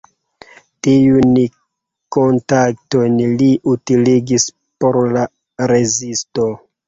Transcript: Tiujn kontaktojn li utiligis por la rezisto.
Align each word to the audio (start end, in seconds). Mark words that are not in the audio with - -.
Tiujn 0.85 1.35
kontaktojn 2.15 3.21
li 3.41 3.49
utiligis 3.75 4.49
por 4.85 4.99
la 5.19 5.27
rezisto. 5.73 6.49